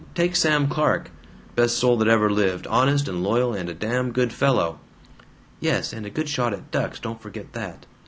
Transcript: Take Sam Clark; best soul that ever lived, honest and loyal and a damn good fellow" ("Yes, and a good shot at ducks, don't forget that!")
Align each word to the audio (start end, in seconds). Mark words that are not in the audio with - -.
Take 0.15 0.35
Sam 0.35 0.67
Clark; 0.67 1.11
best 1.55 1.77
soul 1.77 1.95
that 1.97 2.07
ever 2.07 2.27
lived, 2.27 2.65
honest 2.65 3.07
and 3.07 3.21
loyal 3.23 3.53
and 3.53 3.69
a 3.69 3.73
damn 3.75 4.11
good 4.11 4.33
fellow" 4.33 4.79
("Yes, 5.59 5.93
and 5.93 6.07
a 6.07 6.09
good 6.09 6.27
shot 6.27 6.53
at 6.53 6.71
ducks, 6.71 6.99
don't 6.99 7.21
forget 7.21 7.53
that!") 7.53 7.85